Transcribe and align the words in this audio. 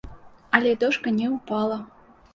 Але 0.59 0.71
дошка 0.85 1.13
не 1.21 1.27
ўпала. 1.37 1.77